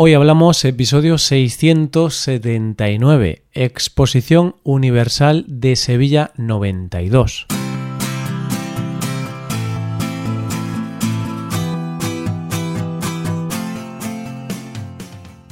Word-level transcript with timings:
Hoy 0.00 0.14
hablamos 0.14 0.64
episodio 0.64 1.18
679, 1.18 3.42
Exposición 3.52 4.54
Universal 4.62 5.44
de 5.48 5.74
Sevilla 5.74 6.30
92. 6.36 7.48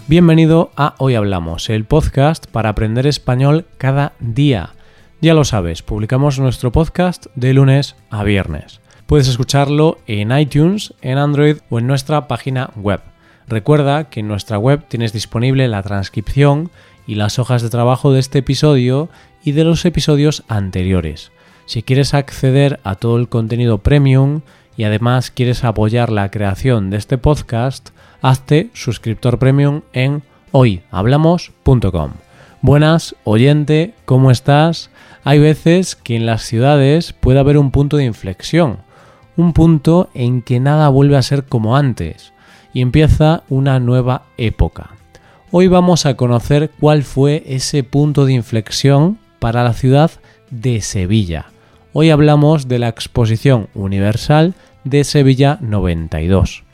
Bienvenido 0.07 0.71
a 0.77 0.95
Hoy 0.99 1.17
Hablamos, 1.17 1.69
el 1.69 1.85
podcast 1.85 2.47
para 2.47 2.69
aprender 2.69 3.09
español 3.09 3.67
cada 3.79 4.13
día. 4.21 4.75
Ya 5.21 5.35
lo 5.35 5.43
sabes, 5.43 5.83
publicamos 5.83 6.39
nuestro 6.39 6.71
podcast 6.71 7.27
de 7.35 7.53
lunes 7.53 7.97
a 8.11 8.23
viernes. 8.23 8.81
Puedes 9.09 9.27
escucharlo 9.27 9.99
en 10.07 10.31
iTunes, 10.31 10.95
en 11.03 11.19
Android 11.19 11.57
o 11.69 11.81
en 11.81 11.89
nuestra 11.89 12.29
página 12.29 12.71
web. 12.77 13.01
Recuerda 13.49 14.11
que 14.11 14.21
en 14.21 14.29
nuestra 14.29 14.59
web 14.59 14.85
tienes 14.89 15.13
disponible 15.13 15.69
la 15.69 15.83
transcripción 15.83 16.71
y 17.07 17.15
las 17.15 17.39
hojas 17.39 17.63
de 17.63 17.71
trabajo 17.71 18.13
de 18.13 18.19
este 18.19 18.41
episodio 18.41 19.09
y 19.45 19.53
de 19.53 19.63
los 19.63 19.85
episodios 19.85 20.43
anteriores. 20.49 21.31
Si 21.67 21.83
quieres 21.83 22.15
acceder 22.15 22.81
a 22.83 22.97
todo 22.97 23.19
el 23.19 23.29
contenido 23.29 23.79
premium 23.79 24.41
y 24.77 24.83
además 24.83 25.31
quieres 25.31 25.63
apoyar 25.63 26.11
la 26.11 26.31
creación 26.31 26.91
de 26.91 26.97
este 26.97 27.19
podcast, 27.19 27.91
hazte 28.21 28.71
suscriptor 28.75 29.39
premium 29.39 29.83
en 29.93 30.23
hoyhablamos.com. 30.51 32.13
Buenas, 32.63 33.15
oyente, 33.23 33.95
¿cómo 34.07 34.33
estás? 34.33 34.91
Hay 35.23 35.39
veces 35.39 35.95
que 35.95 36.17
en 36.17 36.27
las 36.27 36.43
ciudades 36.43 37.13
puede 37.13 37.39
haber 37.39 37.59
un 37.59 37.71
punto 37.71 37.97
de 37.97 38.05
inflexión, 38.05 38.79
un 39.37 39.53
punto 39.53 40.11
en 40.15 40.43
que 40.43 40.59
nada 40.59 40.89
vuelve 40.89 41.17
a 41.17 41.23
ser 41.23 41.45
como 41.45 41.77
antes 41.77 42.33
y 42.77 42.83
empieza 42.83 43.43
una 43.49 43.81
nueva 43.81 44.25
época. 44.37 44.91
Hoy 45.51 45.67
vamos 45.67 46.05
a 46.05 46.15
conocer 46.15 46.71
cuál 46.79 47.05
fue 47.05 47.43
ese 47.47 47.83
punto 47.83 48.27
de 48.27 48.35
inflexión 48.35 49.19
para 49.39 49.65
la 49.65 49.73
ciudad 49.73 50.11
de 50.51 50.83
Sevilla. 50.83 51.47
Hoy 51.95 52.11
hablamos 52.11 52.69
de 52.69 52.79
la 52.79 52.89
Exposición 52.89 53.69
Universal 53.73 54.53
de 54.85 55.05
Sevilla 55.05 55.57
92. 55.63 56.65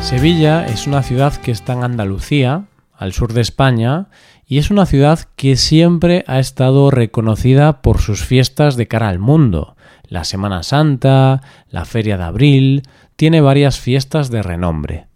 Sevilla 0.00 0.64
es 0.66 0.86
una 0.86 1.02
ciudad 1.02 1.36
que 1.36 1.50
está 1.50 1.74
en 1.74 1.84
Andalucía, 1.84 2.64
al 2.96 3.12
sur 3.12 3.34
de 3.34 3.42
España, 3.42 4.06
y 4.46 4.58
es 4.58 4.70
una 4.70 4.86
ciudad 4.86 5.20
que 5.36 5.56
siempre 5.56 6.24
ha 6.26 6.38
estado 6.38 6.90
reconocida 6.90 7.82
por 7.82 8.00
sus 8.00 8.24
fiestas 8.24 8.76
de 8.76 8.86
cara 8.86 9.08
al 9.08 9.18
mundo. 9.18 9.76
La 10.08 10.24
Semana 10.24 10.62
Santa, 10.62 11.42
la 11.68 11.84
Feria 11.84 12.16
de 12.16 12.24
Abril, 12.24 12.82
tiene 13.16 13.40
varias 13.40 13.80
fiestas 13.80 14.30
de 14.30 14.42
renombre. 14.42 15.06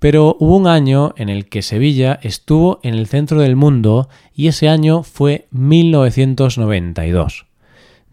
Pero 0.00 0.36
hubo 0.40 0.56
un 0.56 0.66
año 0.66 1.14
en 1.16 1.28
el 1.28 1.48
que 1.48 1.62
Sevilla 1.62 2.18
estuvo 2.22 2.80
en 2.82 2.94
el 2.94 3.06
centro 3.06 3.40
del 3.40 3.54
mundo 3.54 4.08
y 4.34 4.48
ese 4.48 4.68
año 4.68 5.04
fue 5.04 5.46
1992. 5.52 7.46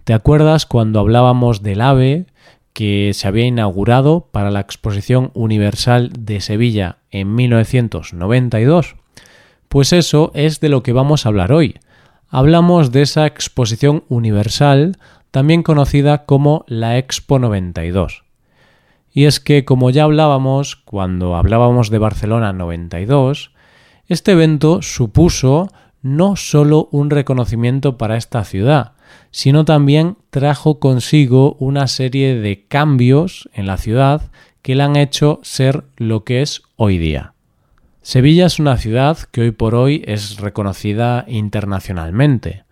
¿Te 0.04 0.14
acuerdas 0.14 0.68
cuando 0.68 1.00
hablábamos 1.00 1.64
del 1.64 1.82
AVE, 1.82 2.28
que 2.74 3.12
se 3.14 3.28
había 3.28 3.46
inaugurado 3.46 4.30
para 4.32 4.52
la 4.52 4.62
Exposición 4.62 5.32
Universal 5.34 6.12
de 6.18 6.40
Sevilla 6.40 7.00
en 7.12 7.36
1992. 7.36 8.96
Pues 9.70 9.94
eso 9.94 10.32
es 10.34 10.60
de 10.60 10.68
lo 10.68 10.82
que 10.82 10.94
vamos 10.94 11.26
a 11.26 11.30
hablar 11.30 11.52
hoy. 11.52 11.76
Hablamos 12.28 12.92
de 12.92 13.04
esa 13.04 13.28
Exposición 13.28 14.04
Universal, 14.10 14.98
también 15.30 15.62
conocida 15.62 16.26
como 16.26 16.66
la 16.68 16.98
Expo 16.98 17.38
92. 17.38 18.24
Y 19.14 19.26
es 19.26 19.40
que, 19.40 19.66
como 19.66 19.92
ya 19.92 20.06
hablábamos 20.06 20.76
cuando 20.76 21.36
hablábamos 21.36 21.92
de 21.92 22.00
Barcelona 22.00 22.52
92, 22.52 23.52
este 24.08 24.32
evento 24.32 24.82
supuso 24.82 25.70
no 26.02 26.36
solo 26.36 26.90
un 26.92 27.12
reconocimiento 27.12 27.96
para 27.96 28.18
esta 28.18 28.44
ciudad, 28.46 28.94
sino 29.30 29.66
también 29.66 30.18
trajo 30.32 30.80
consigo 30.80 31.58
una 31.60 31.86
serie 31.86 32.34
de 32.34 32.66
cambios 32.66 33.48
en 33.54 33.68
la 33.68 33.78
ciudad 33.78 34.32
que 34.64 34.74
la 34.74 34.86
han 34.86 34.96
hecho 34.96 35.40
ser 35.44 35.84
lo 35.98 36.24
que 36.24 36.42
es 36.42 36.64
hoy 36.76 36.98
día. 36.98 37.34
Sevilla 38.02 38.46
es 38.46 38.60
una 38.60 38.78
ciudad 38.78 39.18
que 39.32 39.42
hoy 39.42 39.52
por 39.52 39.76
hoy 39.76 40.04
es 40.08 40.38
reconocida 40.38 41.26
internacionalmente, 41.28 42.64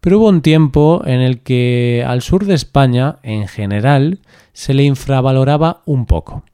pero 0.00 0.18
hubo 0.18 0.28
un 0.28 0.40
tiempo 0.40 1.02
en 1.04 1.20
el 1.20 1.40
que 1.40 2.04
al 2.06 2.22
sur 2.22 2.44
de 2.44 2.54
España, 2.54 3.16
en 3.22 3.48
general, 3.48 4.20
se 4.52 4.74
le 4.74 4.84
infravaloraba 4.84 5.82
un 5.84 6.06
poco. 6.06 6.44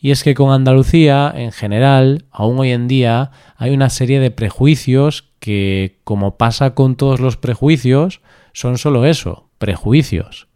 Y 0.00 0.10
es 0.10 0.24
que 0.24 0.34
con 0.34 0.50
Andalucía, 0.50 1.30
en 1.36 1.52
general, 1.52 2.24
aún 2.30 2.58
hoy 2.58 2.70
en 2.70 2.88
día, 2.88 3.30
hay 3.56 3.72
una 3.72 3.90
serie 3.90 4.18
de 4.18 4.30
prejuicios 4.30 5.28
que, 5.38 5.98
como 6.04 6.38
pasa 6.38 6.74
con 6.74 6.96
todos 6.96 7.20
los 7.20 7.36
prejuicios, 7.36 8.22
son 8.54 8.78
solo 8.78 9.04
eso, 9.04 9.48
prejuicios. 9.58 10.48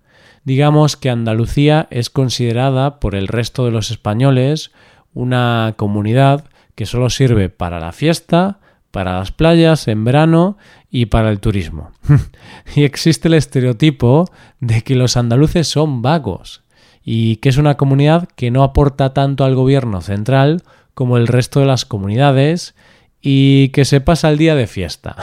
Digamos 0.44 0.96
que 0.96 1.10
Andalucía 1.10 1.88
es 1.90 2.08
considerada 2.08 3.00
por 3.00 3.14
el 3.14 3.28
resto 3.28 3.66
de 3.66 3.70
los 3.70 3.90
españoles 3.90 4.72
una 5.12 5.74
comunidad 5.76 6.46
que 6.74 6.86
solo 6.86 7.10
sirve 7.10 7.48
para 7.48 7.80
la 7.80 7.92
fiesta, 7.92 8.58
para 8.90 9.18
las 9.18 9.32
playas 9.32 9.88
en 9.88 10.04
verano 10.04 10.56
y 10.90 11.06
para 11.06 11.30
el 11.30 11.40
turismo. 11.40 11.90
y 12.76 12.84
existe 12.84 13.28
el 13.28 13.34
estereotipo 13.34 14.30
de 14.60 14.82
que 14.82 14.94
los 14.94 15.16
andaluces 15.16 15.68
son 15.68 16.02
vagos 16.02 16.62
y 17.04 17.36
que 17.36 17.48
es 17.48 17.56
una 17.56 17.76
comunidad 17.76 18.28
que 18.36 18.50
no 18.50 18.62
aporta 18.62 19.12
tanto 19.12 19.44
al 19.44 19.54
gobierno 19.54 20.00
central 20.00 20.62
como 20.94 21.16
el 21.16 21.26
resto 21.26 21.60
de 21.60 21.66
las 21.66 21.84
comunidades 21.84 22.74
y 23.20 23.70
que 23.70 23.84
se 23.84 24.00
pasa 24.00 24.28
el 24.28 24.38
día 24.38 24.54
de 24.54 24.66
fiesta. 24.66 25.16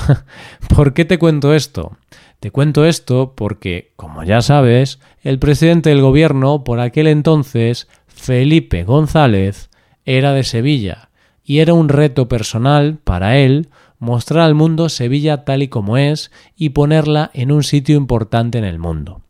¿Por 0.76 0.94
qué 0.94 1.06
te 1.06 1.18
cuento 1.18 1.54
esto? 1.54 1.98
Te 2.40 2.50
cuento 2.50 2.86
esto 2.86 3.34
porque, 3.36 3.94
como 3.96 4.24
ya 4.24 4.42
sabes, 4.42 5.00
el 5.22 5.38
presidente 5.38 5.92
del 5.92 6.02
gobierno 6.02 6.64
por 6.64 6.80
aquel 6.80 7.06
entonces, 7.06 7.88
Felipe 8.08 8.84
González, 8.84 9.70
era 10.06 10.34
de 10.34 10.44
Sevilla, 10.44 11.11
y 11.44 11.60
era 11.60 11.74
un 11.74 11.90
reto 11.90 12.28
personal 12.28 12.98
para 13.04 13.38
él 13.38 13.70
mostrar 14.00 14.44
al 14.44 14.56
mundo 14.56 14.90
Sevilla 14.90 15.46
tal 15.46 15.62
y 15.62 15.68
como 15.68 15.96
es 15.96 16.32
y 16.58 16.70
ponerla 16.70 17.30
en 17.34 17.52
un 17.52 17.64
sitio 17.64 17.96
importante 17.96 18.58
en 18.58 18.66
el 18.66 18.80
mundo. 18.80 19.22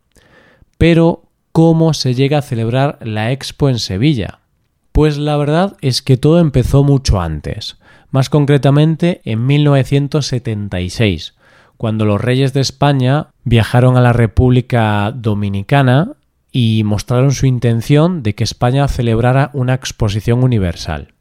Pero, 0.78 1.24
¿cómo 1.52 1.92
se 1.94 2.14
llega 2.14 2.38
a 2.38 2.42
celebrar 2.42 2.98
la 3.02 3.32
Expo 3.32 3.68
en 3.68 3.78
Sevilla? 3.78 4.40
Pues 4.90 5.18
la 5.18 5.36
verdad 5.36 5.76
es 5.80 6.02
que 6.02 6.16
todo 6.16 6.40
empezó 6.40 6.84
mucho 6.84 7.20
antes, 7.20 7.76
más 8.10 8.30
concretamente 8.30 9.20
en 9.24 9.46
1976, 9.46 11.34
cuando 11.76 12.04
los 12.04 12.20
reyes 12.20 12.52
de 12.52 12.60
España 12.60 13.28
viajaron 13.44 13.96
a 13.96 14.00
la 14.00 14.12
República 14.12 15.12
Dominicana 15.12 16.12
y 16.50 16.82
mostraron 16.84 17.32
su 17.32 17.46
intención 17.46 18.22
de 18.22 18.34
que 18.34 18.44
España 18.44 18.86
celebrara 18.88 19.50
una 19.54 19.74
exposición 19.74 20.44
universal. 20.44 21.11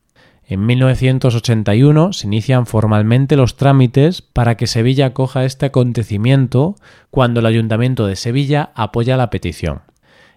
En 0.51 0.65
1981 0.65 2.11
se 2.11 2.27
inician 2.27 2.65
formalmente 2.65 3.37
los 3.37 3.55
trámites 3.55 4.21
para 4.21 4.57
que 4.57 4.67
Sevilla 4.67 5.05
acoja 5.05 5.45
este 5.45 5.67
acontecimiento 5.67 6.75
cuando 7.09 7.39
el 7.39 7.45
Ayuntamiento 7.45 8.05
de 8.05 8.17
Sevilla 8.17 8.71
apoya 8.75 9.15
la 9.15 9.29
petición. 9.29 9.83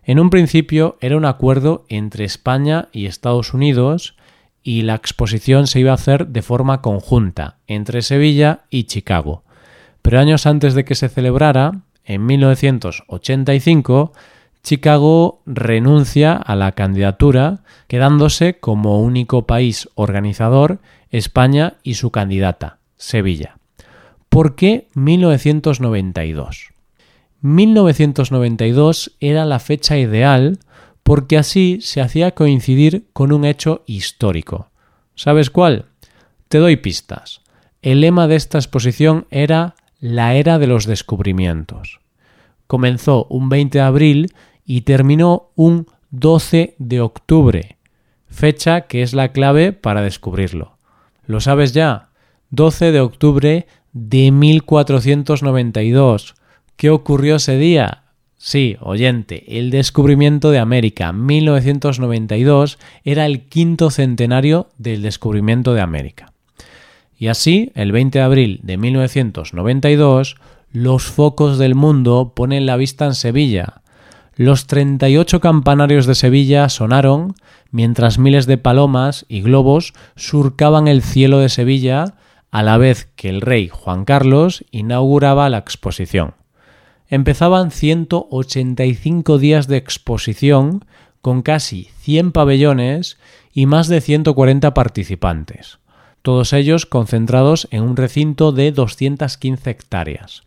En 0.05 0.21
un 0.21 0.31
principio 0.31 0.99
era 1.01 1.17
un 1.17 1.25
acuerdo 1.25 1.85
entre 1.89 2.25
España 2.25 2.91
y 2.93 3.07
Estados 3.07 3.55
Unidos 3.55 4.15
y 4.63 4.83
la 4.83 4.95
exposición 4.95 5.67
se 5.67 5.81
iba 5.81 5.91
a 5.91 5.95
hacer 5.95 6.29
de 6.29 6.43
forma 6.43 6.81
conjunta 6.81 7.57
entre 7.67 8.01
Sevilla 8.01 8.67
y 8.71 8.85
Chicago, 8.85 9.43
pero 10.01 10.21
años 10.21 10.47
antes 10.47 10.75
de 10.75 10.85
que 10.85 10.95
se 10.95 11.09
celebrara, 11.09 11.81
en 12.05 12.25
1985, 12.25 14.13
Chicago 14.65 15.43
renuncia 15.45 16.33
a 16.33 16.57
la 16.57 16.73
candidatura, 16.73 17.61
quedándose 17.87 18.59
como 18.59 19.03
único 19.03 19.47
país 19.47 19.91
organizador 19.94 20.81
España 21.11 21.75
y 21.83 21.94
su 21.94 22.11
candidata, 22.11 22.79
Sevilla. 22.97 23.59
¿Por 24.31 24.56
qué 24.56 24.88
1992? 24.94 26.73
1992 27.43 29.12
era 29.21 29.44
la 29.44 29.59
fecha 29.59 29.99
ideal 29.99 30.59
porque 31.03 31.37
así 31.37 31.79
se 31.83 32.00
hacía 32.00 32.31
coincidir 32.31 33.05
con 33.12 33.33
un 33.33 33.44
hecho 33.44 33.83
histórico. 33.87 34.71
¿Sabes 35.15 35.50
cuál? 35.50 35.85
Te 36.49 36.56
doy 36.56 36.77
pistas. 36.77 37.43
El 37.83 38.00
lema 38.00 38.29
de 38.29 38.37
esta 38.37 38.56
exposición 38.56 39.27
era 39.31 39.75
la 40.00 40.37
era 40.37 40.59
de 40.59 40.69
los 40.69 40.87
descubrimientos. 40.87 42.00
Comenzó 42.67 43.27
un 43.29 43.50
20 43.50 43.77
de 43.77 43.85
abril 43.85 44.33
y 44.64 44.82
terminó 44.82 45.50
un 45.55 45.87
12 46.11 46.75
de 46.78 47.00
octubre, 47.00 47.78
fecha 48.28 48.82
que 48.82 49.02
es 49.02 49.14
la 49.14 49.32
clave 49.32 49.72
para 49.72 50.02
descubrirlo. 50.02 50.76
¿Lo 51.26 51.40
sabes 51.40 51.72
ya? 51.72 52.11
12 52.50 52.93
de 52.93 53.00
octubre 53.00 53.66
de 53.93 54.31
1492. 54.31 56.34
¿Qué 56.76 56.90
ocurrió 56.90 57.37
ese 57.37 57.56
día? 57.56 58.02
Sí, 58.37 58.76
oyente, 58.81 59.58
el 59.58 59.70
descubrimiento 59.70 60.50
de 60.50 60.58
América 60.58 61.12
1992 61.12 62.78
era 63.02 63.25
el 63.25 63.49
quinto 63.49 63.90
centenario 63.90 64.69
del 64.76 65.00
descubrimiento 65.00 65.72
de 65.72 65.81
América. 65.81 66.34
Y 67.16 67.28
así, 67.28 67.72
el 67.75 67.93
20 67.93 68.19
de 68.19 68.25
abril 68.25 68.61
de 68.62 68.76
1992, 68.76 70.37
los 70.72 71.05
focos 71.05 71.58
del 71.58 71.75
mundo 71.75 72.34
ponen 72.37 72.66
la 72.66 72.76
vista 72.76 73.06
en 73.06 73.14
Sevilla. 73.14 73.81
Los 74.37 74.67
38 74.67 75.41
campanarios 75.41 76.07
de 76.07 76.17
Sevilla 76.17 76.69
sonaron 76.69 77.35
mientras 77.71 78.19
miles 78.19 78.47
de 78.47 78.59
palomas 78.59 79.27
y 79.29 79.43
globos 79.43 79.95
surcaban 80.17 80.89
el 80.89 81.03
cielo 81.03 81.39
de 81.39 81.49
Sevilla 81.49 82.15
a 82.51 82.65
la 82.65 82.77
vez 82.77 83.09
que 83.15 83.29
el 83.29 83.41
rey 83.41 83.69
Juan 83.69 84.05
Carlos 84.05 84.65
inauguraba 84.73 85.49
la 85.51 85.59
exposición. 85.59 86.35
Empezaban 87.09 87.71
185 87.71 89.39
días 89.39 89.69
de 89.69 89.77
exposición 89.77 90.85
con 91.21 91.43
casi 91.43 91.91
100 92.01 92.33
pabellones 92.33 93.19
y 93.53 93.67
más 93.67 93.87
de 93.87 94.01
140 94.01 94.75
participantes, 94.75 95.79
todos 96.23 96.53
ellos 96.53 96.87
concentrados 96.87 97.69
en 97.71 97.85
un 97.85 97.97
recinto 97.97 98.51
de 98.51 98.73
215 98.73 99.71
hectáreas. 99.71 100.43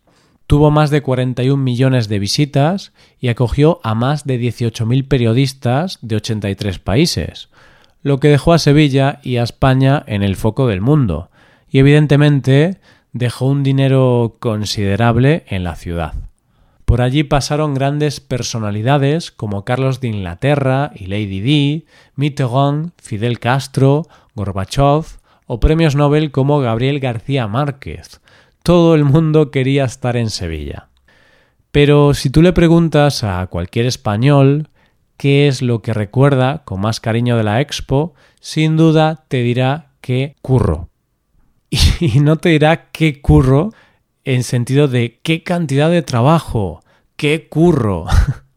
Tuvo 0.48 0.70
más 0.70 0.88
de 0.88 1.02
41 1.02 1.62
millones 1.62 2.08
de 2.08 2.18
visitas 2.18 2.94
y 3.20 3.28
acogió 3.28 3.80
a 3.82 3.94
más 3.94 4.24
de 4.24 4.40
18.000 4.40 5.06
periodistas 5.06 5.98
de 6.00 6.16
83 6.16 6.78
países, 6.78 7.50
lo 8.02 8.18
que 8.18 8.28
dejó 8.28 8.54
a 8.54 8.58
Sevilla 8.58 9.20
y 9.22 9.36
a 9.36 9.42
España 9.42 10.02
en 10.06 10.22
el 10.22 10.36
foco 10.36 10.66
del 10.66 10.80
mundo, 10.80 11.28
y 11.70 11.80
evidentemente 11.80 12.78
dejó 13.12 13.44
un 13.44 13.62
dinero 13.62 14.36
considerable 14.38 15.44
en 15.48 15.64
la 15.64 15.76
ciudad. 15.76 16.14
Por 16.86 17.02
allí 17.02 17.24
pasaron 17.24 17.74
grandes 17.74 18.20
personalidades 18.20 19.30
como 19.30 19.66
Carlos 19.66 20.00
de 20.00 20.08
Inglaterra 20.08 20.92
y 20.94 21.08
Lady 21.08 21.40
Di, 21.40 21.86
Mitterrand, 22.16 22.92
Fidel 22.96 23.38
Castro, 23.38 24.06
Gorbachev 24.34 25.04
o 25.46 25.60
premios 25.60 25.94
Nobel 25.94 26.30
como 26.30 26.60
Gabriel 26.60 27.00
García 27.00 27.46
Márquez. 27.48 28.22
Todo 28.68 28.94
el 28.94 29.04
mundo 29.06 29.50
quería 29.50 29.84
estar 29.86 30.18
en 30.18 30.28
Sevilla. 30.28 30.90
Pero 31.70 32.12
si 32.12 32.28
tú 32.28 32.42
le 32.42 32.52
preguntas 32.52 33.24
a 33.24 33.46
cualquier 33.46 33.86
español 33.86 34.68
qué 35.16 35.48
es 35.48 35.62
lo 35.62 35.80
que 35.80 35.94
recuerda 35.94 36.64
con 36.66 36.82
más 36.82 37.00
cariño 37.00 37.38
de 37.38 37.44
la 37.44 37.62
Expo, 37.62 38.12
sin 38.40 38.76
duda 38.76 39.24
te 39.28 39.38
dirá 39.38 39.92
que 40.02 40.36
curro. 40.42 40.90
y 41.70 42.20
no 42.20 42.36
te 42.36 42.50
dirá 42.50 42.90
qué 42.90 43.22
curro 43.22 43.72
en 44.24 44.42
sentido 44.44 44.86
de 44.86 45.18
qué 45.22 45.42
cantidad 45.42 45.88
de 45.88 46.02
trabajo, 46.02 46.82
qué 47.16 47.48
curro. 47.48 48.04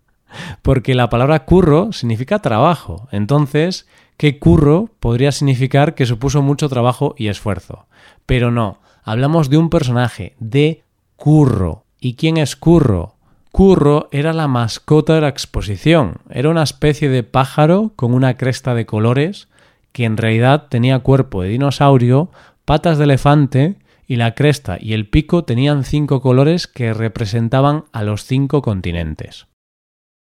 Porque 0.61 0.93
la 0.93 1.09
palabra 1.09 1.45
curro 1.45 1.93
significa 1.93 2.39
trabajo. 2.39 3.07
Entonces, 3.13 3.87
qué 4.17 4.39
curro 4.39 4.89
podría 4.99 5.31
significar 5.31 5.95
que 5.95 6.05
supuso 6.05 6.41
mucho 6.41 6.67
trabajo 6.67 7.15
y 7.17 7.29
esfuerzo. 7.29 7.87
Pero 8.25 8.51
no, 8.51 8.81
hablamos 9.03 9.49
de 9.49 9.57
un 9.57 9.69
personaje, 9.69 10.35
de 10.39 10.83
Curro. 11.15 11.85
¿Y 11.99 12.15
quién 12.15 12.37
es 12.37 12.55
Curro? 12.55 13.15
Curro 13.51 14.07
era 14.11 14.33
la 14.33 14.47
mascota 14.47 15.15
de 15.15 15.21
la 15.21 15.27
exposición. 15.27 16.21
Era 16.29 16.49
una 16.49 16.63
especie 16.63 17.09
de 17.09 17.23
pájaro 17.23 17.91
con 17.95 18.13
una 18.13 18.37
cresta 18.37 18.73
de 18.73 18.85
colores 18.85 19.49
que 19.91 20.05
en 20.05 20.17
realidad 20.17 20.67
tenía 20.69 20.99
cuerpo 20.99 21.41
de 21.41 21.49
dinosaurio, 21.49 22.31
patas 22.65 22.97
de 22.97 23.03
elefante 23.03 23.75
y 24.07 24.15
la 24.15 24.35
cresta 24.35 24.77
y 24.79 24.93
el 24.93 25.09
pico 25.09 25.43
tenían 25.43 25.83
cinco 25.83 26.21
colores 26.21 26.67
que 26.67 26.93
representaban 26.93 27.85
a 27.91 28.03
los 28.03 28.25
cinco 28.25 28.61
continentes. 28.61 29.47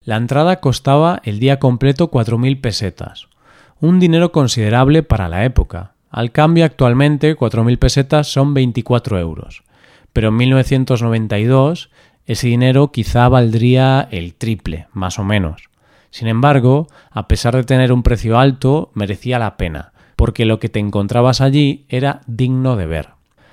La 0.02 0.16
entrada 0.16 0.60
costaba 0.60 1.20
el 1.24 1.38
día 1.38 1.58
completo 1.58 2.10
4.000 2.10 2.60
pesetas, 2.60 3.28
un 3.80 4.00
dinero 4.00 4.32
considerable 4.32 5.02
para 5.02 5.30
la 5.30 5.44
época. 5.46 5.93
Al 6.14 6.30
cambio 6.30 6.64
actualmente 6.64 7.36
4.000 7.36 7.76
pesetas 7.76 8.28
son 8.28 8.54
24 8.54 9.18
euros, 9.18 9.64
pero 10.12 10.28
en 10.28 10.36
1992 10.36 11.90
ese 12.24 12.46
dinero 12.46 12.92
quizá 12.92 13.28
valdría 13.28 14.06
el 14.12 14.34
triple, 14.34 14.86
más 14.92 15.18
o 15.18 15.24
menos. 15.24 15.70
Sin 16.10 16.28
embargo, 16.28 16.86
a 17.10 17.26
pesar 17.26 17.56
de 17.56 17.64
tener 17.64 17.92
un 17.92 18.04
precio 18.04 18.38
alto, 18.38 18.92
merecía 18.94 19.40
la 19.40 19.56
pena, 19.56 19.92
porque 20.14 20.44
lo 20.44 20.60
que 20.60 20.68
te 20.68 20.78
encontrabas 20.78 21.40
allí 21.40 21.84
era 21.88 22.20
digno 22.28 22.76
de 22.76 22.86
ver. 22.86 23.08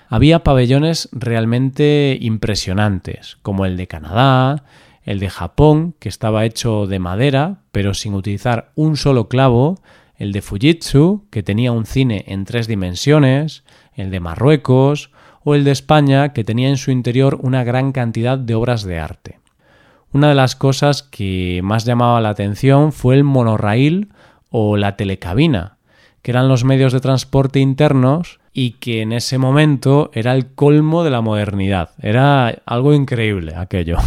Había 0.08 0.44
pabellones 0.44 1.10
realmente 1.14 2.16
impresionantes, 2.22 3.40
como 3.42 3.66
el 3.66 3.76
de 3.76 3.88
Canadá, 3.88 4.66
el 5.02 5.20
de 5.20 5.32
Japón, 5.32 5.96
que 5.98 6.10
estaba 6.10 6.46
hecho 6.46 6.86
de 6.86 7.00
madera, 7.00 7.62
pero 7.72 7.96
sin 7.96 8.14
utilizar 8.14 8.72
un 8.76 8.98
solo 8.98 9.30
clavo, 9.30 9.80
el 10.22 10.34
de 10.34 10.44
Fujitsu, 10.44 11.26
que 11.32 11.42
tenía 11.42 11.72
un 11.72 11.88
cine 11.88 12.26
en 12.28 12.46
tres 12.46 12.68
dimensiones, 12.68 13.64
el 13.96 14.12
de 14.12 14.20
Marruecos, 14.20 15.10
o 15.44 15.56
el 15.56 15.64
de 15.64 15.72
España, 15.72 16.32
que 16.32 16.44
tenía 16.44 16.70
en 16.70 16.78
su 16.78 16.92
interior 16.92 17.40
una 17.42 17.64
gran 17.64 17.92
cantidad 17.92 18.38
de 18.38 18.54
obras 18.54 18.84
de 18.84 19.00
arte. 19.00 19.40
Una 20.14 20.30
de 20.30 20.36
las 20.36 20.56
cosas 20.56 21.02
que 21.02 21.62
más 21.64 21.86
llamaba 21.86 22.22
la 22.22 22.30
atención 22.30 22.92
fue 22.92 23.16
el 23.16 23.24
monorraíl 23.24 24.10
o 24.52 24.78
la 24.78 24.96
telecabina, 24.96 25.78
que 26.22 26.30
eran 26.30 26.48
los 26.48 26.64
medios 26.66 26.94
de 26.94 27.00
transporte 27.00 27.60
internos 27.60 28.40
y 28.54 28.74
que 28.74 29.02
en 29.02 29.14
ese 29.14 29.40
momento 29.40 30.12
era 30.14 30.36
el 30.36 30.54
colmo 30.54 31.04
de 31.04 31.10
la 31.10 31.22
modernidad. 31.22 31.92
Era 32.00 32.62
algo 32.68 32.94
increíble 32.94 33.56
aquello. 33.56 33.98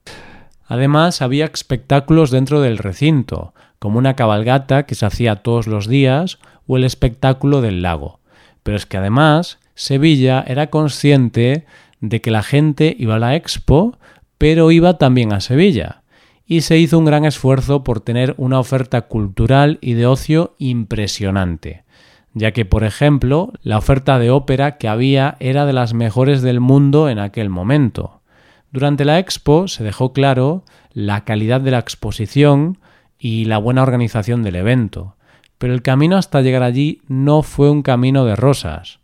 Además, 0.66 1.22
había 1.22 1.44
espectáculos 1.44 2.32
dentro 2.32 2.60
del 2.60 2.78
recinto, 2.78 3.54
como 3.84 3.98
una 3.98 4.16
cabalgata 4.16 4.84
que 4.84 4.94
se 4.94 5.04
hacía 5.04 5.42
todos 5.42 5.66
los 5.66 5.88
días 5.88 6.38
o 6.66 6.78
el 6.78 6.84
espectáculo 6.84 7.60
del 7.60 7.82
lago. 7.82 8.18
Pero 8.62 8.78
es 8.78 8.86
que 8.86 8.96
además 8.96 9.58
Sevilla 9.74 10.42
era 10.46 10.68
consciente 10.68 11.66
de 12.00 12.22
que 12.22 12.30
la 12.30 12.42
gente 12.42 12.96
iba 12.98 13.16
a 13.16 13.18
la 13.18 13.36
expo, 13.36 13.98
pero 14.38 14.70
iba 14.70 14.96
también 14.96 15.34
a 15.34 15.42
Sevilla 15.42 16.00
y 16.46 16.62
se 16.62 16.78
hizo 16.78 16.98
un 16.98 17.04
gran 17.04 17.26
esfuerzo 17.26 17.84
por 17.84 18.00
tener 18.00 18.34
una 18.38 18.58
oferta 18.58 19.02
cultural 19.02 19.76
y 19.82 19.92
de 19.92 20.06
ocio 20.06 20.54
impresionante, 20.56 21.84
ya 22.32 22.52
que, 22.52 22.64
por 22.64 22.84
ejemplo, 22.84 23.52
la 23.60 23.76
oferta 23.76 24.18
de 24.18 24.30
ópera 24.30 24.78
que 24.78 24.88
había 24.88 25.36
era 25.40 25.66
de 25.66 25.74
las 25.74 25.92
mejores 25.92 26.40
del 26.40 26.58
mundo 26.58 27.10
en 27.10 27.18
aquel 27.18 27.50
momento. 27.50 28.22
Durante 28.72 29.04
la 29.04 29.18
expo 29.18 29.68
se 29.68 29.84
dejó 29.84 30.14
claro 30.14 30.64
la 30.94 31.24
calidad 31.24 31.60
de 31.60 31.72
la 31.72 31.80
exposición 31.80 32.78
y 33.24 33.46
la 33.46 33.56
buena 33.56 33.82
organización 33.82 34.42
del 34.42 34.54
evento, 34.54 35.16
pero 35.56 35.72
el 35.72 35.80
camino 35.80 36.18
hasta 36.18 36.42
llegar 36.42 36.62
allí 36.62 37.00
no 37.08 37.40
fue 37.40 37.70
un 37.70 37.80
camino 37.80 38.26
de 38.26 38.36
rosas. 38.36 38.98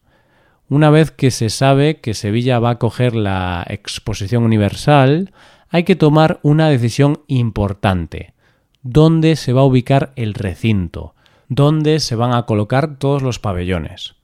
Una 0.68 0.90
vez 0.90 1.10
que 1.10 1.30
se 1.30 1.48
sabe 1.48 2.00
que 2.00 2.12
Sevilla 2.12 2.58
va 2.58 2.68
a 2.68 2.78
coger 2.78 3.16
la 3.16 3.64
exposición 3.66 4.42
universal, 4.42 5.32
hay 5.70 5.84
que 5.84 5.96
tomar 5.96 6.38
una 6.42 6.68
decisión 6.68 7.22
importante. 7.28 8.34
¿Dónde 8.82 9.36
se 9.36 9.54
va 9.54 9.62
a 9.62 9.64
ubicar 9.64 10.12
el 10.16 10.34
recinto? 10.34 11.14
¿Dónde 11.48 11.98
se 11.98 12.14
van 12.14 12.34
a 12.34 12.42
colocar 12.42 12.98
todos 12.98 13.22
los 13.22 13.38
pabellones? 13.38 14.16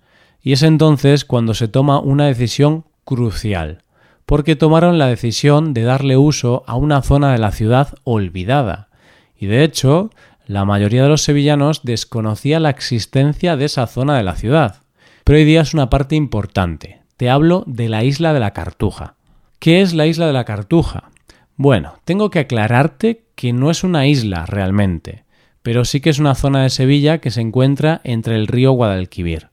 Y 0.42 0.52
es 0.52 0.62
entonces 0.62 1.24
cuando 1.24 1.54
se 1.54 1.68
toma 1.68 2.00
una 2.00 2.26
decisión 2.26 2.84
crucial, 3.06 3.82
porque 4.26 4.56
tomaron 4.56 4.98
la 4.98 5.06
decisión 5.06 5.72
de 5.72 5.84
darle 5.84 6.18
uso 6.18 6.64
a 6.66 6.76
una 6.76 7.00
zona 7.00 7.32
de 7.32 7.38
la 7.38 7.50
ciudad 7.50 7.94
olvidada. 8.04 8.90
Y 9.38 9.46
de 9.46 9.64
hecho, 9.64 10.10
la 10.46 10.64
mayoría 10.64 11.02
de 11.02 11.08
los 11.08 11.22
sevillanos 11.22 11.82
desconocía 11.82 12.60
la 12.60 12.70
existencia 12.70 13.56
de 13.56 13.64
esa 13.64 13.86
zona 13.86 14.16
de 14.16 14.22
la 14.22 14.36
ciudad. 14.36 14.82
Pero 15.24 15.38
hoy 15.38 15.44
día 15.44 15.62
es 15.62 15.74
una 15.74 15.90
parte 15.90 16.14
importante. 16.14 17.02
Te 17.16 17.30
hablo 17.30 17.64
de 17.66 17.88
la 17.88 18.04
isla 18.04 18.32
de 18.32 18.40
la 18.40 18.52
Cartuja. 18.52 19.14
¿Qué 19.58 19.80
es 19.80 19.94
la 19.94 20.06
isla 20.06 20.26
de 20.26 20.32
la 20.32 20.44
Cartuja? 20.44 21.10
Bueno, 21.56 21.94
tengo 22.04 22.30
que 22.30 22.40
aclararte 22.40 23.24
que 23.34 23.52
no 23.52 23.70
es 23.70 23.82
una 23.82 24.06
isla 24.06 24.46
realmente, 24.46 25.24
pero 25.62 25.84
sí 25.84 26.00
que 26.00 26.10
es 26.10 26.18
una 26.18 26.34
zona 26.34 26.62
de 26.62 26.70
Sevilla 26.70 27.18
que 27.18 27.30
se 27.30 27.40
encuentra 27.40 28.00
entre 28.04 28.36
el 28.36 28.46
río 28.46 28.72
Guadalquivir. 28.72 29.48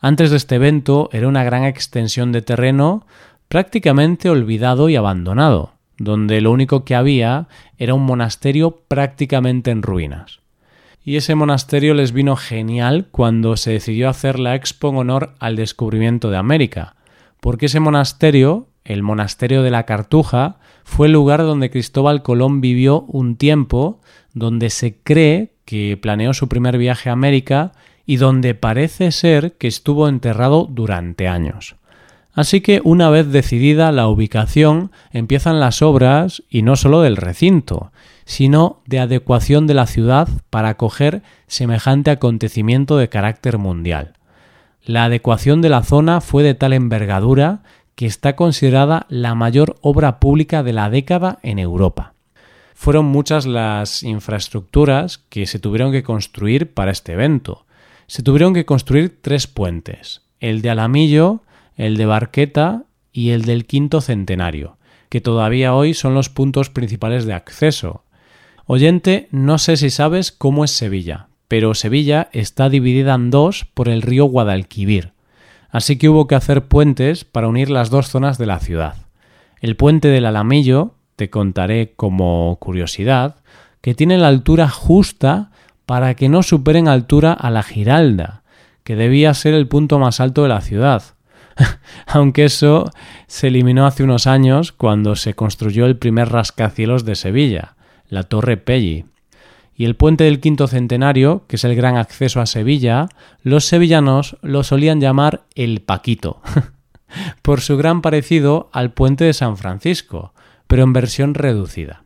Antes 0.00 0.30
de 0.30 0.36
este 0.36 0.56
evento 0.56 1.10
era 1.12 1.28
una 1.28 1.44
gran 1.44 1.64
extensión 1.64 2.32
de 2.32 2.42
terreno 2.42 3.06
prácticamente 3.48 4.30
olvidado 4.30 4.88
y 4.88 4.96
abandonado, 4.96 5.74
donde 5.98 6.40
lo 6.40 6.52
único 6.52 6.84
que 6.84 6.94
había 6.94 7.48
era 7.76 7.94
un 7.94 8.04
monasterio 8.04 8.82
prácticamente 8.88 9.70
en 9.70 9.82
ruinas. 9.82 10.40
Y 11.04 11.16
ese 11.16 11.34
monasterio 11.34 11.94
les 11.94 12.12
vino 12.12 12.36
genial 12.36 13.08
cuando 13.10 13.56
se 13.56 13.72
decidió 13.72 14.08
hacer 14.08 14.38
la 14.38 14.54
expo 14.54 14.90
en 14.90 14.96
honor 14.96 15.34
al 15.38 15.56
descubrimiento 15.56 16.30
de 16.30 16.36
América, 16.36 16.96
porque 17.40 17.66
ese 17.66 17.80
monasterio, 17.80 18.68
el 18.84 19.02
monasterio 19.02 19.62
de 19.62 19.70
la 19.70 19.84
Cartuja, 19.84 20.58
fue 20.84 21.06
el 21.06 21.14
lugar 21.14 21.40
donde 21.42 21.70
Cristóbal 21.70 22.22
Colón 22.22 22.60
vivió 22.60 23.02
un 23.02 23.36
tiempo, 23.36 24.00
donde 24.34 24.70
se 24.70 24.98
cree 25.02 25.54
que 25.64 25.96
planeó 25.96 26.34
su 26.34 26.48
primer 26.48 26.78
viaje 26.78 27.10
a 27.10 27.14
América 27.14 27.72
y 28.04 28.16
donde 28.16 28.54
parece 28.54 29.10
ser 29.12 29.52
que 29.58 29.66
estuvo 29.66 30.08
enterrado 30.08 30.66
durante 30.70 31.28
años. 31.28 31.77
Así 32.34 32.60
que 32.60 32.80
una 32.84 33.10
vez 33.10 33.30
decidida 33.32 33.90
la 33.90 34.08
ubicación, 34.08 34.92
empiezan 35.12 35.60
las 35.60 35.82
obras, 35.82 36.42
y 36.48 36.62
no 36.62 36.76
solo 36.76 37.00
del 37.00 37.16
recinto, 37.16 37.90
sino 38.24 38.80
de 38.86 39.00
adecuación 39.00 39.66
de 39.66 39.74
la 39.74 39.86
ciudad 39.86 40.28
para 40.50 40.68
acoger 40.68 41.22
semejante 41.46 42.10
acontecimiento 42.10 42.96
de 42.96 43.08
carácter 43.08 43.58
mundial. 43.58 44.12
La 44.84 45.04
adecuación 45.04 45.62
de 45.62 45.70
la 45.70 45.82
zona 45.82 46.20
fue 46.20 46.42
de 46.42 46.54
tal 46.54 46.72
envergadura 46.72 47.60
que 47.94 48.06
está 48.06 48.36
considerada 48.36 49.06
la 49.08 49.34
mayor 49.34 49.76
obra 49.80 50.20
pública 50.20 50.62
de 50.62 50.72
la 50.72 50.88
década 50.88 51.38
en 51.42 51.58
Europa. 51.58 52.12
Fueron 52.74 53.06
muchas 53.06 53.44
las 53.44 54.04
infraestructuras 54.04 55.18
que 55.30 55.46
se 55.46 55.58
tuvieron 55.58 55.90
que 55.90 56.04
construir 56.04 56.72
para 56.72 56.92
este 56.92 57.14
evento. 57.14 57.66
Se 58.06 58.22
tuvieron 58.22 58.54
que 58.54 58.64
construir 58.64 59.18
tres 59.20 59.48
puentes, 59.48 60.22
el 60.38 60.62
de 60.62 60.70
Alamillo, 60.70 61.40
el 61.78 61.96
de 61.96 62.04
Barqueta 62.04 62.84
y 63.12 63.30
el 63.30 63.46
del 63.46 63.64
Quinto 63.64 64.02
Centenario, 64.02 64.76
que 65.08 65.22
todavía 65.22 65.74
hoy 65.74 65.94
son 65.94 66.12
los 66.12 66.28
puntos 66.28 66.68
principales 66.68 67.24
de 67.24 67.32
acceso. 67.32 68.04
Oyente, 68.66 69.28
no 69.30 69.56
sé 69.56 69.78
si 69.78 69.88
sabes 69.88 70.30
cómo 70.30 70.64
es 70.64 70.72
Sevilla, 70.72 71.28
pero 71.46 71.74
Sevilla 71.74 72.28
está 72.32 72.68
dividida 72.68 73.14
en 73.14 73.30
dos 73.30 73.64
por 73.72 73.88
el 73.88 74.02
río 74.02 74.26
Guadalquivir, 74.26 75.12
así 75.70 75.96
que 75.96 76.10
hubo 76.10 76.26
que 76.26 76.34
hacer 76.34 76.66
puentes 76.66 77.24
para 77.24 77.48
unir 77.48 77.70
las 77.70 77.88
dos 77.88 78.08
zonas 78.08 78.36
de 78.36 78.46
la 78.46 78.58
ciudad. 78.58 78.96
El 79.60 79.76
puente 79.76 80.08
del 80.08 80.26
Alamillo, 80.26 80.94
te 81.16 81.30
contaré 81.30 81.94
como 81.96 82.56
curiosidad, 82.60 83.36
que 83.80 83.94
tiene 83.94 84.18
la 84.18 84.28
altura 84.28 84.68
justa 84.68 85.50
para 85.86 86.14
que 86.14 86.28
no 86.28 86.42
superen 86.42 86.88
altura 86.88 87.32
a 87.32 87.50
la 87.50 87.62
Giralda, 87.62 88.42
que 88.84 88.96
debía 88.96 89.32
ser 89.34 89.54
el 89.54 89.68
punto 89.68 89.98
más 89.98 90.20
alto 90.20 90.42
de 90.42 90.48
la 90.48 90.60
ciudad, 90.60 91.02
aunque 92.06 92.44
eso 92.44 92.90
se 93.26 93.48
eliminó 93.48 93.86
hace 93.86 94.02
unos 94.02 94.26
años 94.26 94.72
cuando 94.72 95.16
se 95.16 95.34
construyó 95.34 95.86
el 95.86 95.96
primer 95.96 96.30
rascacielos 96.30 97.04
de 97.04 97.14
Sevilla, 97.14 97.76
la 98.08 98.22
Torre 98.24 98.56
Pelli. 98.56 99.04
Y 99.74 99.84
el 99.84 99.94
puente 99.94 100.24
del 100.24 100.40
quinto 100.40 100.66
centenario, 100.66 101.44
que 101.46 101.56
es 101.56 101.64
el 101.64 101.76
gran 101.76 101.96
acceso 101.96 102.40
a 102.40 102.46
Sevilla, 102.46 103.08
los 103.42 103.64
sevillanos 103.64 104.36
lo 104.42 104.64
solían 104.64 105.00
llamar 105.00 105.42
el 105.54 105.80
Paquito, 105.82 106.40
por 107.42 107.60
su 107.60 107.76
gran 107.76 108.02
parecido 108.02 108.70
al 108.72 108.92
puente 108.92 109.24
de 109.24 109.32
San 109.32 109.56
Francisco, 109.56 110.32
pero 110.66 110.82
en 110.82 110.92
versión 110.92 111.34
reducida. 111.34 112.02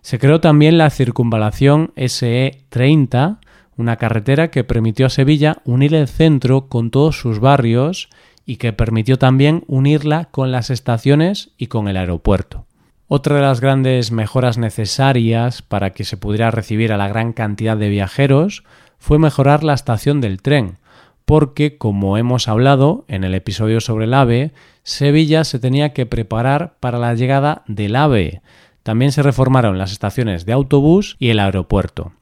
Se 0.00 0.18
creó 0.18 0.40
también 0.40 0.78
la 0.78 0.88
circunvalación 0.88 1.92
SE 1.96 2.64
30, 2.70 3.38
una 3.76 3.96
carretera 3.96 4.50
que 4.50 4.64
permitió 4.64 5.06
a 5.06 5.10
Sevilla 5.10 5.58
unir 5.64 5.94
el 5.94 6.08
centro 6.08 6.68
con 6.68 6.90
todos 6.90 7.18
sus 7.18 7.38
barrios 7.38 8.08
y 8.50 8.56
que 8.56 8.72
permitió 8.72 9.16
también 9.16 9.62
unirla 9.68 10.24
con 10.24 10.50
las 10.50 10.70
estaciones 10.70 11.50
y 11.56 11.68
con 11.68 11.86
el 11.86 11.96
aeropuerto. 11.96 12.66
Otra 13.06 13.36
de 13.36 13.42
las 13.42 13.60
grandes 13.60 14.10
mejoras 14.10 14.58
necesarias 14.58 15.62
para 15.62 15.90
que 15.90 16.02
se 16.02 16.16
pudiera 16.16 16.50
recibir 16.50 16.92
a 16.92 16.96
la 16.96 17.06
gran 17.06 17.32
cantidad 17.32 17.76
de 17.76 17.88
viajeros 17.88 18.64
fue 18.98 19.20
mejorar 19.20 19.62
la 19.62 19.74
estación 19.74 20.20
del 20.20 20.42
tren, 20.42 20.78
porque, 21.24 21.78
como 21.78 22.18
hemos 22.18 22.48
hablado 22.48 23.04
en 23.06 23.22
el 23.22 23.36
episodio 23.36 23.80
sobre 23.80 24.06
el 24.06 24.14
AVE, 24.14 24.50
Sevilla 24.82 25.44
se 25.44 25.60
tenía 25.60 25.92
que 25.92 26.06
preparar 26.06 26.74
para 26.80 26.98
la 26.98 27.14
llegada 27.14 27.62
del 27.68 27.94
AVE. 27.94 28.42
También 28.82 29.12
se 29.12 29.22
reformaron 29.22 29.78
las 29.78 29.92
estaciones 29.92 30.44
de 30.44 30.54
autobús 30.54 31.14
y 31.20 31.28
el 31.28 31.38
aeropuerto. 31.38 32.14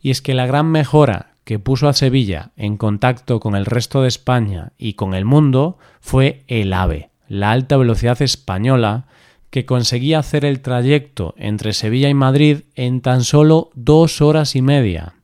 Y 0.00 0.10
es 0.10 0.22
que 0.22 0.32
la 0.32 0.46
gran 0.46 0.68
mejora 0.68 1.29
que 1.44 1.58
puso 1.58 1.88
a 1.88 1.92
Sevilla 1.92 2.50
en 2.56 2.76
contacto 2.76 3.40
con 3.40 3.54
el 3.54 3.66
resto 3.66 4.02
de 4.02 4.08
España 4.08 4.72
y 4.78 4.94
con 4.94 5.14
el 5.14 5.24
mundo 5.24 5.78
fue 6.00 6.44
el 6.46 6.72
AVE, 6.72 7.10
la 7.28 7.50
alta 7.50 7.76
velocidad 7.76 8.20
española, 8.22 9.06
que 9.50 9.66
conseguía 9.66 10.20
hacer 10.20 10.44
el 10.44 10.60
trayecto 10.60 11.34
entre 11.36 11.72
Sevilla 11.72 12.08
y 12.08 12.14
Madrid 12.14 12.60
en 12.74 13.00
tan 13.00 13.24
solo 13.24 13.70
dos 13.74 14.20
horas 14.20 14.54
y 14.54 14.62
media. 14.62 15.14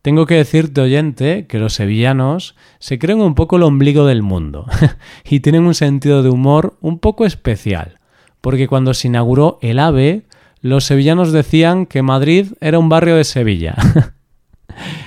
Tengo 0.00 0.26
que 0.26 0.34
decirte, 0.34 0.80
oyente, 0.80 1.46
que 1.46 1.58
los 1.58 1.74
sevillanos 1.74 2.54
se 2.78 2.98
creen 2.98 3.20
un 3.20 3.34
poco 3.34 3.56
el 3.56 3.62
ombligo 3.62 4.06
del 4.06 4.22
mundo 4.22 4.66
y 5.24 5.40
tienen 5.40 5.64
un 5.64 5.74
sentido 5.74 6.22
de 6.22 6.28
humor 6.28 6.76
un 6.80 6.98
poco 6.98 7.24
especial, 7.24 7.98
porque 8.40 8.68
cuando 8.68 8.94
se 8.94 9.08
inauguró 9.08 9.58
el 9.62 9.78
AVE, 9.78 10.26
los 10.60 10.84
sevillanos 10.84 11.32
decían 11.32 11.86
que 11.86 12.02
Madrid 12.02 12.52
era 12.60 12.78
un 12.78 12.88
barrio 12.88 13.16
de 13.16 13.24
Sevilla. 13.24 13.76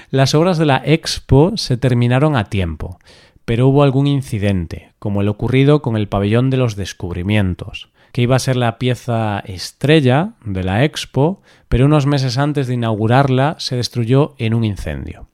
Las 0.09 0.33
obras 0.35 0.57
de 0.57 0.65
la 0.65 0.81
Expo 0.85 1.57
se 1.57 1.75
terminaron 1.75 2.37
a 2.37 2.45
tiempo, 2.45 2.97
pero 3.43 3.67
hubo 3.67 3.83
algún 3.83 4.07
incidente, 4.07 4.93
como 4.99 5.19
el 5.19 5.27
ocurrido 5.27 5.81
con 5.81 5.97
el 5.97 6.07
pabellón 6.07 6.49
de 6.49 6.55
los 6.55 6.77
descubrimientos, 6.77 7.89
que 8.13 8.21
iba 8.21 8.37
a 8.37 8.39
ser 8.39 8.55
la 8.55 8.77
pieza 8.77 9.39
estrella 9.39 10.31
de 10.45 10.63
la 10.63 10.85
Expo, 10.85 11.41
pero 11.67 11.85
unos 11.85 12.05
meses 12.05 12.37
antes 12.37 12.67
de 12.67 12.75
inaugurarla 12.75 13.57
se 13.59 13.75
destruyó 13.75 14.33
en 14.37 14.53
un 14.53 14.63
incendio. 14.63 15.27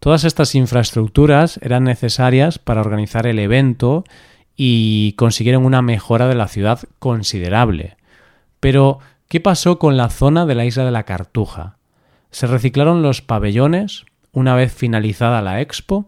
Todas 0.00 0.24
estas 0.24 0.56
infraestructuras 0.56 1.60
eran 1.62 1.84
necesarias 1.84 2.58
para 2.58 2.80
organizar 2.80 3.28
el 3.28 3.38
evento 3.38 4.02
y 4.56 5.12
consiguieron 5.12 5.64
una 5.64 5.82
mejora 5.82 6.26
de 6.26 6.34
la 6.34 6.48
ciudad 6.48 6.80
considerable. 6.98 7.96
Pero, 8.58 8.98
¿qué 9.28 9.38
pasó 9.38 9.78
con 9.78 9.96
la 9.96 10.08
zona 10.08 10.46
de 10.46 10.56
la 10.56 10.64
isla 10.64 10.84
de 10.84 10.90
la 10.90 11.04
Cartuja? 11.04 11.76
¿Se 12.32 12.48
reciclaron 12.48 13.02
los 13.02 13.22
pabellones 13.22 14.04
una 14.36 14.54
vez 14.54 14.74
finalizada 14.74 15.40
la 15.40 15.62
expo? 15.62 16.04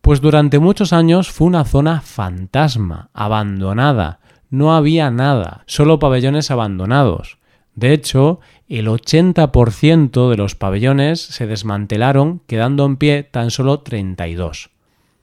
Pues 0.00 0.20
durante 0.20 0.60
muchos 0.60 0.92
años 0.92 1.30
fue 1.30 1.48
una 1.48 1.64
zona 1.64 2.00
fantasma, 2.00 3.10
abandonada. 3.12 4.20
No 4.50 4.72
había 4.72 5.10
nada, 5.10 5.64
solo 5.66 5.98
pabellones 5.98 6.52
abandonados. 6.52 7.38
De 7.74 7.92
hecho, 7.92 8.38
el 8.68 8.86
80% 8.86 10.30
de 10.30 10.36
los 10.36 10.54
pabellones 10.54 11.20
se 11.20 11.48
desmantelaron, 11.48 12.40
quedando 12.46 12.86
en 12.86 12.96
pie 12.96 13.24
tan 13.24 13.50
solo 13.50 13.80
32. 13.80 14.70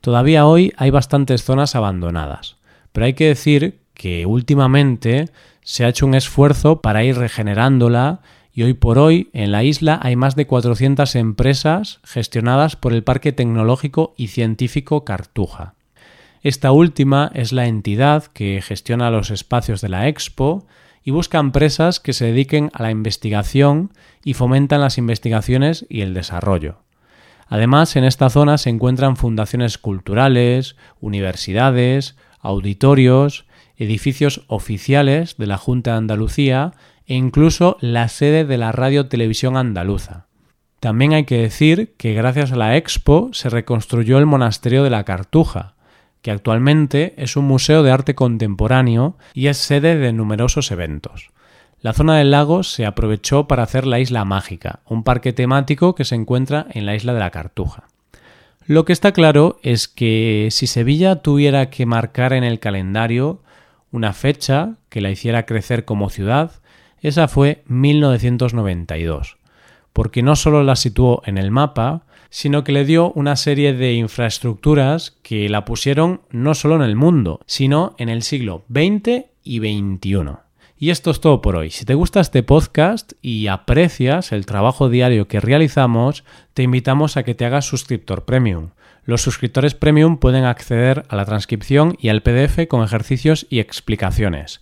Todavía 0.01 0.45
hoy 0.45 0.73
hay 0.75 0.89
bastantes 0.89 1.45
zonas 1.45 1.75
abandonadas, 1.75 2.57
pero 2.91 3.05
hay 3.05 3.13
que 3.13 3.27
decir 3.27 3.79
que 3.93 4.25
últimamente 4.25 5.29
se 5.61 5.85
ha 5.85 5.89
hecho 5.89 6.05
un 6.05 6.13
esfuerzo 6.13 6.81
para 6.81 7.05
ir 7.05 7.17
regenerándola 7.17 8.19
y 8.57 8.63
hoy 8.63 8.73
por 8.73 8.97
hoy 8.97 9.29
en 9.33 9.51
la 9.51 9.63
isla 9.63 9.99
hay 10.01 10.15
más 10.15 10.35
de 10.35 10.47
400 10.47 11.15
empresas 11.15 11.99
gestionadas 12.03 12.75
por 12.75 12.91
el 12.91 13.03
Parque 13.03 13.31
Tecnológico 13.31 14.15
y 14.17 14.29
Científico 14.29 15.05
Cartuja. 15.05 15.75
Esta 16.41 16.71
última 16.71 17.29
es 17.35 17.53
la 17.53 17.67
entidad 17.67 18.25
que 18.25 18.59
gestiona 18.63 19.11
los 19.11 19.29
espacios 19.29 19.79
de 19.81 19.89
la 19.89 20.07
Expo 20.07 20.65
y 21.03 21.11
busca 21.11 21.37
empresas 21.37 21.99
que 21.99 22.13
se 22.13 22.25
dediquen 22.25 22.71
a 22.73 22.81
la 22.81 22.89
investigación 22.89 23.91
y 24.23 24.33
fomentan 24.33 24.81
las 24.81 24.97
investigaciones 24.97 25.85
y 25.87 26.01
el 26.01 26.15
desarrollo. 26.15 26.79
Además, 27.45 27.95
en 27.95 28.05
esta 28.05 28.31
zona 28.31 28.57
se 28.57 28.71
encuentran 28.71 29.17
fundaciones 29.17 29.77
culturales, 29.77 30.77
universidades, 30.99 32.15
auditorios, 32.39 33.45
edificios 33.77 34.45
oficiales 34.47 35.37
de 35.37 35.45
la 35.45 35.57
Junta 35.57 35.91
de 35.91 35.97
Andalucía 35.97 36.73
e 37.07 37.15
incluso 37.15 37.77
la 37.79 38.07
sede 38.09 38.45
de 38.45 38.57
la 38.57 38.71
Radio 38.71 39.07
Televisión 39.07 39.57
Andaluza. 39.57 40.27
También 40.79 41.13
hay 41.13 41.23
que 41.23 41.37
decir 41.37 41.95
que 41.97 42.13
gracias 42.13 42.51
a 42.51 42.55
la 42.55 42.77
Expo 42.77 43.29
se 43.33 43.49
reconstruyó 43.49 44.19
el 44.19 44.25
monasterio 44.25 44.83
de 44.83 44.91
la 44.91 45.05
Cartuja, 45.05 45.73
que 46.21 46.31
actualmente 46.31 47.13
es 47.17 47.35
un 47.35 47.45
museo 47.45 47.81
de 47.81 47.91
arte 47.91 48.13
contemporáneo 48.13 49.17
y 49.33 49.47
es 49.47 49.57
sede 49.57 49.97
de 49.97 50.13
numerosos 50.13 50.69
eventos. 50.71 51.31
La 51.79 51.93
zona 51.93 52.17
del 52.17 52.31
lago 52.31 52.63
se 52.63 52.85
aprovechó 52.85 53.47
para 53.47 53.63
hacer 53.63 53.87
la 53.87 53.99
Isla 53.99 54.25
Mágica, 54.25 54.81
un 54.85 55.03
parque 55.03 55.31
temático 55.31 55.95
que 55.95 56.05
se 56.05 56.15
encuentra 56.15 56.67
en 56.71 56.85
la 56.85 56.95
isla 56.95 57.13
de 57.13 57.19
la 57.19 57.31
Cartuja. 57.31 57.83
Lo 58.65 58.83
que 58.83 58.93
está 58.93 59.13
claro 59.13 59.59
es 59.63 59.87
que 59.87 60.49
si 60.51 60.67
Sevilla 60.67 61.17
tuviera 61.17 61.69
que 61.69 61.85
marcar 61.85 62.33
en 62.33 62.43
el 62.43 62.59
calendario 62.59 63.41
una 63.91 64.11
fecha 64.11 64.75
que 64.89 65.01
la 65.01 65.09
hiciera 65.11 65.45
crecer 65.45 65.85
como 65.85 66.09
ciudad, 66.09 66.51
esa 67.01 67.27
fue 67.27 67.63
1992, 67.67 69.37
porque 69.93 70.23
no 70.23 70.35
solo 70.35 70.63
la 70.63 70.75
situó 70.75 71.21
en 71.25 71.37
el 71.37 71.51
mapa, 71.51 72.03
sino 72.29 72.63
que 72.63 72.71
le 72.71 72.85
dio 72.85 73.11
una 73.13 73.35
serie 73.35 73.73
de 73.73 73.93
infraestructuras 73.93 75.17
que 75.21 75.49
la 75.49 75.65
pusieron 75.65 76.21
no 76.29 76.55
solo 76.55 76.75
en 76.75 76.81
el 76.81 76.95
mundo, 76.95 77.39
sino 77.45 77.95
en 77.97 78.09
el 78.09 78.23
siglo 78.23 78.65
XX 78.69 79.25
y 79.43 79.59
XXI. 79.59 80.37
Y 80.79 80.91
esto 80.91 81.09
es 81.09 81.21
todo 81.21 81.41
por 81.41 81.55
hoy. 81.55 81.71
Si 81.71 81.85
te 81.85 81.95
gusta 81.95 82.19
este 82.19 82.43
podcast 82.43 83.13
y 83.21 83.47
aprecias 83.47 84.31
el 84.31 84.45
trabajo 84.45 84.89
diario 84.89 85.27
que 85.27 85.39
realizamos, 85.39 86.23
te 86.53 86.63
invitamos 86.63 87.17
a 87.17 87.23
que 87.23 87.33
te 87.33 87.45
hagas 87.45 87.65
suscriptor 87.65 88.25
premium. 88.25 88.69
Los 89.03 89.21
suscriptores 89.21 89.73
premium 89.73 90.17
pueden 90.17 90.43
acceder 90.43 91.05
a 91.09 91.15
la 91.15 91.25
transcripción 91.25 91.95
y 91.99 92.09
al 92.09 92.21
PDF 92.21 92.67
con 92.67 92.83
ejercicios 92.83 93.47
y 93.49 93.59
explicaciones 93.59 94.61